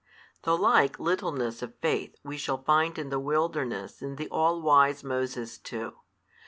The 0.41 0.57
like 0.57 0.97
littleness 0.99 1.61
of 1.61 1.75
faith 1.77 2.15
we 2.23 2.35
shall 2.35 2.63
find 2.63 2.97
in 2.97 3.09
the 3.09 3.19
wilderness 3.19 3.99
|324 4.01 4.01
in 4.01 4.15
the 4.15 4.27
all 4.29 4.59
wise 4.59 5.03
Moses 5.03 5.59
too. 5.59 5.93